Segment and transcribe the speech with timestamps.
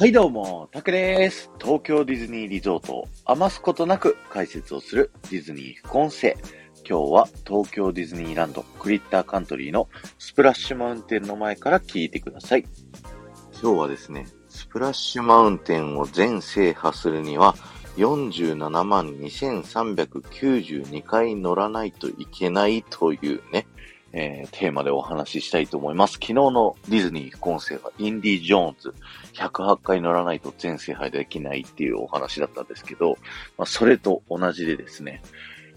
[0.00, 1.50] はいどうも、タクです。
[1.60, 6.38] 東京ディズニーリゾートを余すことなく解説をするディズニー副音声。
[6.88, 12.64] 今日は東京ディズニーランドクリッターカントリーのスプラッシュマウンテンの前から聞いてください。
[13.60, 17.54] 今日はですね、スプラッシュマウンテンを全制覇するには
[17.98, 23.66] 47万2392回乗らないといけないというね、
[24.12, 26.14] えーテーマでお話ししたいと思います。
[26.14, 28.94] 昨日のディズニー副音声はインディ・ジョーンズ
[29.34, 33.18] 108回乗らないと全制覇できないっていうお話だったんですけど、
[33.56, 35.22] まあ、それと同じでですね、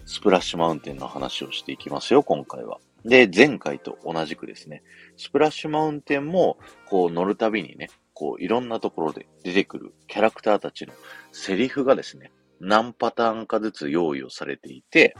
[0.06, 2.78] スプラッシュマウンテンの話をしていきますよ、今回は。
[3.04, 4.82] で、前回と同じくですね、
[5.16, 10.94] スプラッシュマウンテンも、こう乗るたびにね、こういろんなところで出てくるキャラクターたちの
[11.32, 15.14] セリフがですね、何パターンかずつ用意をされていて、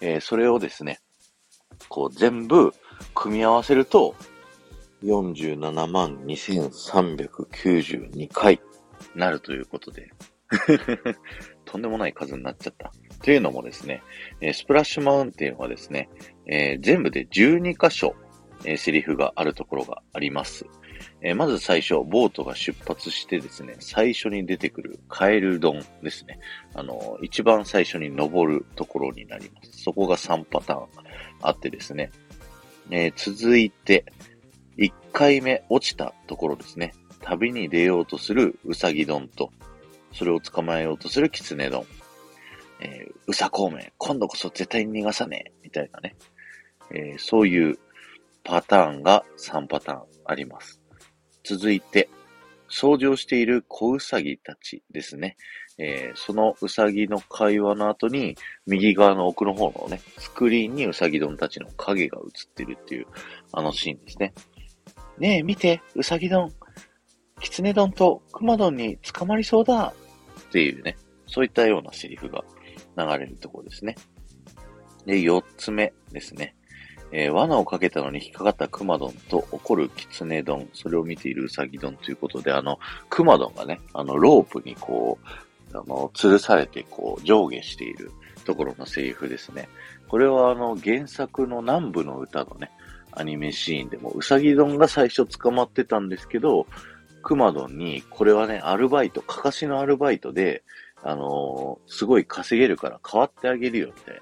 [0.00, 1.00] えーそれをですね、
[1.88, 2.72] こう全部
[3.14, 4.14] 組み合わせると、
[5.02, 8.60] 47万2392回
[9.14, 10.10] なるということで、
[11.64, 12.92] とんでもない数になっちゃった。
[13.22, 14.02] というのもですね、
[14.40, 16.08] えスプラッシュマウンテンはですね、
[16.46, 18.14] えー全部で12箇所、
[18.64, 20.66] えーセリフがあるところがあります。
[21.22, 26.38] えーまず最初、ボートが出発してですね、最初に出てくるカエル丼ですね。
[26.74, 29.82] あの一番最初に登るところになります。
[29.82, 30.86] そこが3パターン
[31.42, 32.10] あってですね。
[32.90, 34.04] えー続いて、
[34.78, 36.92] 1回目落ちたところですね。
[37.22, 39.50] 旅に出ようとするうさぎ丼と、
[40.12, 41.84] それを捕まえようとするきつね丼。
[42.80, 46.16] えーうさ孔明、今度こそ絶対に逃がさねえ、みたいなね。
[46.90, 47.78] えーそういう
[48.42, 50.79] パターンが3パターンあります。
[51.44, 52.08] 続いて、
[52.70, 55.36] 掃除をしている小うさぎたちですね。
[55.78, 63.06] えーそのうさぎの会話の後に、右側の奥の方のね、スクリーンにうさぎ丼たちの影が映ってるっていう、
[63.52, 64.32] あのシーンですね。
[65.18, 66.52] ねえ、見て、うさぎ丼。
[67.40, 69.94] きつね丼とくま丼に捕まりそうだ。
[70.40, 72.44] っていうね、そういったようなセリフが
[72.96, 73.96] 流れるところですね。
[75.06, 76.54] で、四つ目ですね。
[77.12, 82.78] えー罠をかけたのに引っかかったクマ丼と怒るキツネ丼、それを見ているウサギ丼ということで、あの、
[83.08, 85.18] クマ丼がね、あの、ロープにこ
[85.72, 88.12] う、あの、吊るされてこう、上下している
[88.44, 89.68] ところのセリフですね。
[90.08, 92.70] これはあの、原作の南部の歌のね、
[93.12, 96.66] アニメシーンでも、ウサギ丼が最初捕まってたんですけど、
[97.22, 100.62] クマドンに、これはね、アルバイト、かかしのアルバイトで、
[101.02, 104.20] あのーすごい稼げるから変わってあげるよ、みたいな。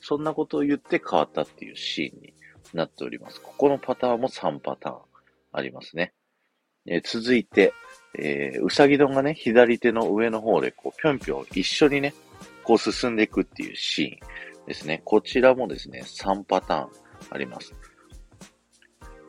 [0.00, 2.34] そんなことを言って変わったっていうシーンに
[2.74, 3.40] なっております。
[3.40, 4.98] ここのパターンも3パターン
[5.52, 6.12] ありますね。
[6.86, 7.72] えー続いて、
[8.18, 12.14] えーうさぎ丼がね、左手の上の方で、こう、ぴょんぴょん一緒にね、
[12.64, 15.02] こう進んでいくっていうシーンですね。
[15.04, 16.88] こちらもですね、3パターン
[17.30, 17.74] あります。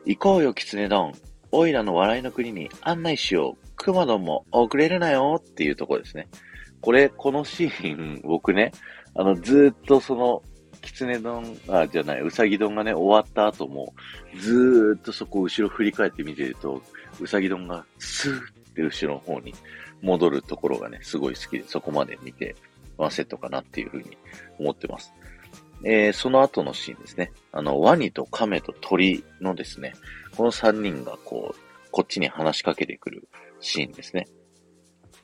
[0.06, 1.12] 行こうよ、キツネ丼。
[1.52, 3.68] オイラの笑いの国に案内しよう。
[3.76, 6.28] クマドンも遅れるなよっていうところですね。
[6.80, 8.72] これ、このシーン、僕ね、
[9.14, 10.42] あの、ずっとその、
[10.80, 13.94] キツネ丼、あ、じゃない、ウサギ丼がね、終わった後も、
[14.38, 16.82] ずーっとそこを後ろ振り返って見てると、
[17.20, 18.42] ウサギ丼がスーっ
[18.74, 19.54] て後ろの方に
[20.02, 22.56] 戻るところがね、すごい好きで、そこまで見て、
[22.96, 24.16] ワンセットかなっていうふうに
[24.58, 25.12] 思ってます。
[25.84, 27.32] えーその後のシーンですね。
[27.52, 29.94] あの、ワニとカメと鳥のですね、
[30.36, 33.28] この3人がこう、こっちに話しかけてくる
[33.60, 34.28] シーンですね。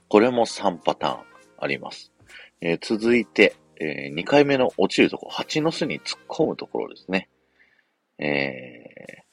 [0.09, 1.21] これも3パターン
[1.59, 2.13] あります。
[2.61, 7.29] えー続いて、え2回目の落ちるところ、蜂の巣に突っ込むところですね。
[8.19, 9.27] えー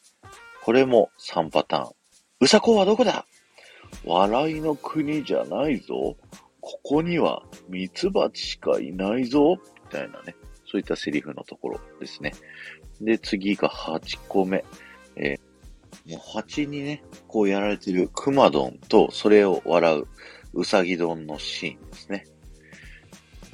[0.65, 1.91] これも3パターン。
[2.39, 3.25] うさこはどこだ？
[4.05, 6.15] 笑いの国じゃないぞ。
[6.61, 9.57] ここにはミツバチしかいないぞ。
[9.57, 10.35] みたいなね。
[10.65, 12.31] そういったセリフのところですね。
[13.01, 14.63] で、次が8個目。
[15.17, 15.53] えー
[16.09, 20.07] もう蜂にね、こうやられてるクマドンと、それを笑う
[20.53, 22.25] ウサギ丼のシーンですね。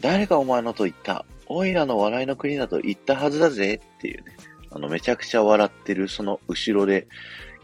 [0.01, 1.25] 誰がお前のと言った？
[1.47, 4.35] オイラの笑いの国だと言ったはずだぜっていうね。
[4.71, 7.07] あの、めちゃくちゃ笑ってる、その後ろで、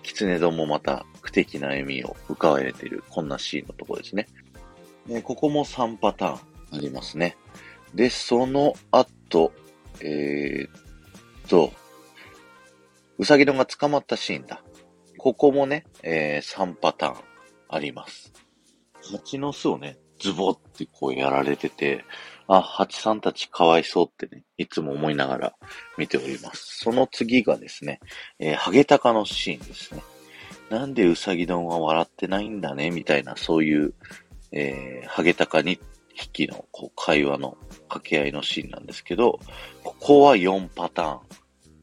[0.01, 4.27] キツネ丼もまた不敵な笑みを浮かべてる、こんなシーンのとこですね。
[5.07, 6.39] でここも3パターン
[6.71, 7.37] ありますね。
[7.93, 9.51] で、その後、
[10.01, 10.71] えー、っ
[11.47, 11.71] と、
[13.19, 14.63] うさぎ丼が捕まったシーンだ。
[15.17, 17.15] ここもね、えー、3パターン
[17.69, 18.33] あります。
[19.11, 22.03] 蜂の巣をね、ズボってこうやられてて、
[22.47, 25.53] あ、蜂さんたちかわいそうってね、いつも思いながら
[25.97, 26.79] 見ております。
[26.79, 27.99] その次がですね、
[28.39, 30.01] えーハゲタカのシーンですね。
[30.69, 33.93] なんでうさぎ丼は笑ってないんだね、みたいな、そういう、
[34.51, 35.79] えーハゲタカに
[36.15, 37.57] 匹のこう会話の
[37.87, 39.39] 掛け合いのシーンなんですけど、
[39.83, 41.19] ここは4パターン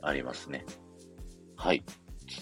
[0.03, 0.65] ありますね。
[1.56, 1.85] はい。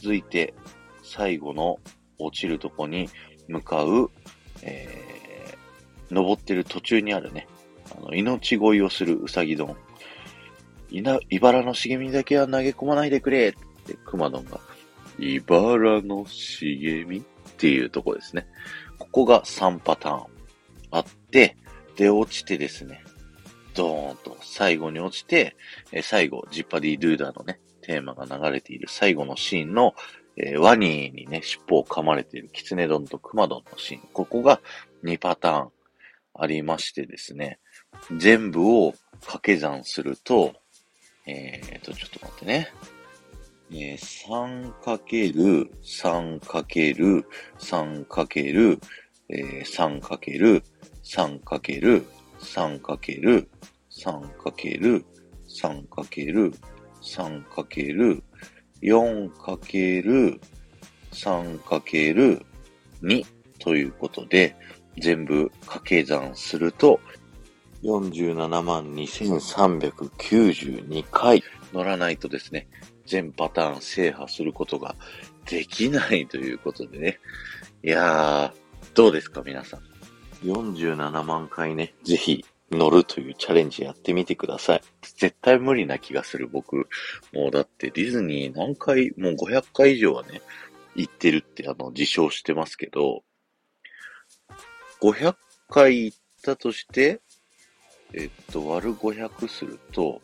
[0.01, 0.55] 続いて、
[1.03, 1.79] 最後の
[2.19, 3.11] 落ちるとこに、
[3.49, 4.11] 向かう、
[4.63, 5.20] えー、
[6.11, 7.47] 登ってる途中にあるね、
[7.97, 9.77] あの、命乞いをするうさぎ丼。
[10.91, 13.53] いな、茨の茂みだけは投げ込まないでくれっ
[13.87, 14.61] て熊丼が、
[15.19, 17.23] 茨の茂みっ
[17.57, 18.47] ていうとこですね。
[18.99, 20.27] ここが3パターン
[20.91, 21.57] あって、
[21.97, 23.05] で、落ちてですね、
[23.75, 25.57] ドーンと最後に落ちて、
[25.93, 29.95] え最後、ジッパディドゥーダーのね、テーマが流れている最後のシーンの、
[30.37, 34.01] えー、ワニーにね、尻尾を噛まれているキツネ丼とクマ丼のシーン。
[34.13, 34.61] ここが
[35.05, 35.71] 2パターン
[36.35, 37.59] ありましてですね、
[38.19, 40.55] 全部を掛け算すると、
[41.27, 42.69] えーと、ちょっと待ってね。
[43.71, 44.99] えー、3×
[64.97, 66.99] 3× 3× えー、3× 3× 3× 3× 3× 3× 3× 4× 3× 2ということで、全部掛け算すると、
[67.83, 71.43] 47万2392回
[71.73, 72.69] 乗らないとですね、
[73.07, 74.95] 全パターン制覇することが
[75.49, 77.19] できないということでね。
[77.83, 78.61] いやー、
[78.95, 79.81] どうですか皆さん。
[80.45, 84.83] 47万回ね、ぜひ乗るというチャレンジやってみてください。
[85.03, 86.89] 絶対無理な気がする僕。
[87.33, 90.41] もうだってディズニー何回、もう500回以上はね、
[90.95, 93.23] 行ってるってあの、自称してますけど、
[95.01, 95.35] 500
[95.69, 97.21] 回行ったとして、
[98.13, 100.21] えっと、割る500すると、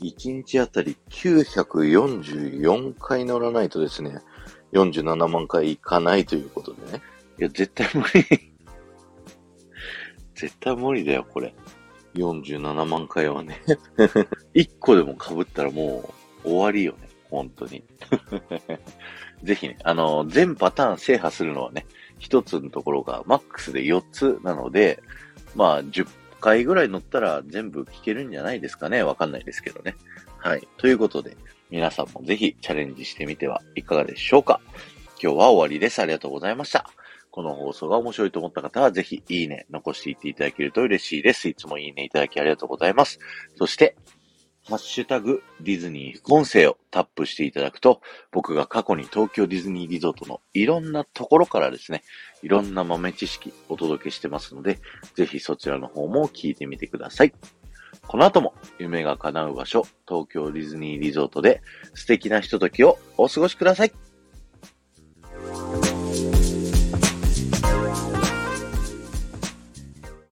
[0.00, 4.18] 1日あたり944回乗らないとですね、
[4.72, 7.02] 47万回行かないということでね。
[7.38, 8.24] いや、絶対無理
[10.34, 11.54] 絶対無理だよ、これ。
[12.14, 13.60] 47万回はね。
[14.54, 16.14] 1個でも被ったらも
[16.44, 17.07] う終わりよね。
[17.30, 17.82] 本当に。
[19.42, 21.86] ぜひね、あの、全パターン制覇するのはね、
[22.18, 25.02] 一つのところがマックスで4つなので、
[25.54, 26.06] まあ、10
[26.40, 29.02] 回ぐらい乗ったら全部聞けるんじゃないですかね。
[29.02, 29.94] わかんないですけどね。
[30.38, 30.66] はい。
[30.76, 31.36] ということで、
[31.70, 34.60] 皆さんもぜひチャレンジしてみてはいかがでしょうか。
[35.20, 36.00] 今日は終わりです。
[36.00, 36.88] ありがとうございました。
[37.30, 41.48] この放送が面白いと思った方は、ぜひいいね、残していっていただけると嬉しいです。
[41.48, 43.18] いつもいいねいただきありがとうございます。
[43.56, 43.96] そして、
[44.68, 52.02] ハッシュタグディズニー副音声をタップしていただくと、僕が過去に東京ディズニーリゾートのいろんなところからですね、
[52.42, 54.78] いろんな豆知識お届けしてますので、
[55.14, 57.32] ぜひそちらの方も聞いてみてください。
[58.06, 61.62] この後も夢が叶う場所、東京ディズニーリゾートで
[61.94, 64.07] 素敵なひとときをお過ごしください。